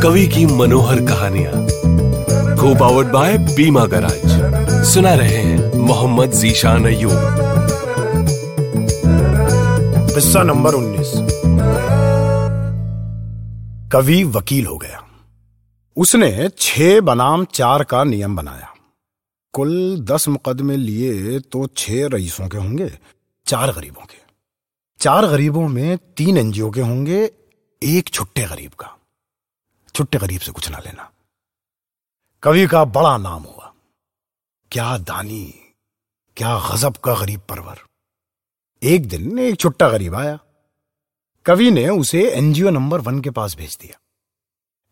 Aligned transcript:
कवि 0.01 0.27
की 0.27 0.47
मनोहर 0.47 1.01
कहानियाँ। 1.01 1.53
को 2.57 2.75
पावर्ड 2.75 3.09
बाय 3.09 3.39
बीमा 3.39 3.85
गराज। 3.85 4.85
सुना 4.85 5.15
रहे 5.15 5.29
हैं 5.29 5.79
मोहम्मद 5.79 6.31
जीशान 6.31 6.87
अयूब 6.87 7.13
किस्सा 10.15 10.43
नंबर 10.43 10.75
उन्नीस। 10.75 11.13
कवि 13.93 14.25
वकील 14.25 14.67
हो 14.67 14.77
गया। 14.77 15.03
उसने 15.97 16.49
छह 16.59 17.01
बनाम 17.01 17.45
चार 17.45 17.85
का 17.85 18.05
नियम 18.05 18.37
बनाया। 18.37 18.72
कुल 19.53 20.01
दस 20.01 20.29
मुकदमे 20.29 20.77
लिए 20.77 21.41
तो 21.41 21.67
छह 21.67 22.07
रईसों 22.09 22.49
के 22.49 22.59
होंगे, 22.59 22.99
चार 23.47 23.73
गरीबों 23.73 24.05
के। 24.05 24.19
चार 25.01 25.27
गरीबों 25.27 25.69
में 25.69 25.99
तीन 26.17 26.39
एनजीओ 26.39 26.71
के 26.71 26.81
होंगे, 26.81 27.31
एक 27.83 28.09
छुट्टे 28.09 28.45
गरीब 28.45 28.73
का। 28.73 28.97
छुट्टे 29.95 30.19
गरीब 30.19 30.41
से 30.41 30.53
कुछ 30.53 30.69
ना 30.69 30.79
लेना। 30.79 31.11
कवि 32.43 32.67
का 32.67 32.85
बड़ा 32.85 33.17
नाम 33.19 33.43
हुआ। 33.43 33.73
क्या 34.73 34.99
दानी, 34.99 35.55
क्या 36.37 36.59
गजब 36.71 36.97
का 36.97 37.15
गरीब 37.15 37.41
परवर। 37.41 37.79
एक 38.83 39.09
दिन 39.09 39.39
एक 39.39 39.61
छुट्टा 39.61 39.89
गरीब 39.89 40.15
आया। 40.15 40.39
कवि 41.47 41.71
ने 41.71 41.89
उसे 41.89 42.31
एनजीओ 42.31 42.71
नंबर 42.71 43.01
वन 43.01 43.21
के 43.21 43.31
पास 43.31 43.57
भेज 43.57 43.79
दिया। 43.81 43.99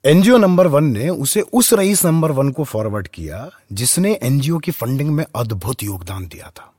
एनजीओ 0.05 0.37
नंबर 0.39 0.67
वन 0.67 0.85
ने 0.85 1.09
उसे 1.09 1.41
उस 1.41 1.73
रईस 1.73 2.05
नंबर 2.05 2.31
वन 2.31 2.51
को 2.51 2.65
फॉरवर्ड 2.65 3.09
किया, 3.09 3.51
जिसने 3.73 4.19
एनजीओ 4.23 4.59
की 4.59 4.71
फंडिंग 4.71 5.11
में 5.11 5.25
अद्भुत 5.37 5.83
योगदान 5.83 6.27
दिया 6.27 6.51
था। 6.51 6.73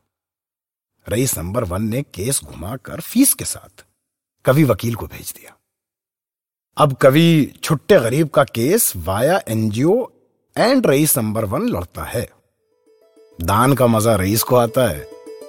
रईस 1.10 1.38
नंबर 1.38 1.64
वन 1.64 1.84
ने 1.84 2.02
केस 2.02 2.42
घुमाकर 2.44 3.00
फ़ीस 3.00 3.34
के 3.34 3.46
साथ 3.46 3.86
कवि 4.46 4.64
वकील 4.64 4.96
को 4.96 5.06
भेज 5.06 5.34
दिया। 5.38 5.56
अब 6.78 6.94
कवि 6.94 7.54
छुट्टे 7.64 8.00
गरीब 8.00 8.30
का 8.30 8.44
केस 8.44 8.94
वाया 8.96 9.42
एनजीओ 9.48 10.08
एंड 10.58 10.88
रईस 10.88 11.18
नंबर 11.18 11.46
वन 11.46 11.70
लड़ता 11.70 12.04
है। 12.04 12.30
दान 13.42 13.74
का 13.74 13.88
मज़ा 13.88 14.16
रईस 14.16 14.44
को 14.44 14.56
आता 14.56 14.88
है, 14.88 15.08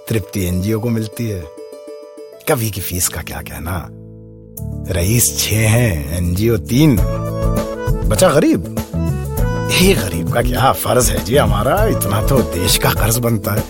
तृप्ति 0.09 0.45
एनजीओ 0.45 0.81
को 0.81 0.89
मिलती 0.89 1.29
है। 1.29 1.45
कवि 2.49 2.71
की 2.71 2.81
फ़ीस 2.81 3.09
का 3.09 3.23
क्या 3.23 3.43
कहना? 3.43 3.89
रईस 4.93 5.39
छह 5.39 5.69
हैं, 5.69 6.17
एनजीओ 6.17 6.57
तीन। 6.57 7.22
बचा 8.13 8.29
गरीब। 8.29 8.65
ये 9.73 9.95
गरीब 9.95 10.33
का 10.33 10.43
क्या 10.43 10.73
फ़र्ज़ 10.73 11.11
है 11.11 11.25
जी 11.25 11.37
हमारा? 11.37 11.85
इतना 11.85 12.27
तो 12.27 12.43
देश 12.43 12.79
का 12.79 12.91
कर्ज 12.91 13.19
बनता 13.19 13.53
है। 13.53 13.63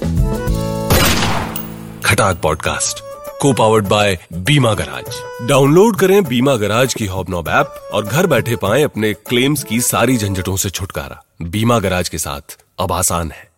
खटाक 2.02 2.40
पॉडकास्ट 2.40 3.00
को 3.40 3.52
powered 3.52 3.88
by 3.88 4.18
Bima 4.32 4.74
Garage. 4.74 5.04
Download 5.48 5.96
करें 5.96 6.24
बीमा 6.24 6.56
गराज 6.56 6.94
की 6.94 7.06
हॉबनॉब 7.06 7.48
ऐप 7.48 7.90
और 7.92 8.04
घर 8.04 8.26
बैठे 8.26 8.56
पाएँ 8.56 8.84
अपने 8.84 9.12
क्लेम्स 9.12 9.64
की 9.64 9.80
सारी 9.80 10.16
झंझटों 10.16 10.56
से 10.56 10.70
छुटकारा। 10.70 11.22
बीमा 11.42 11.78
गराज 11.78 12.08
के 12.08 12.18
साथ 12.18 12.58
अब 12.78 12.92
आसान 12.92 13.30
है। 13.30 13.51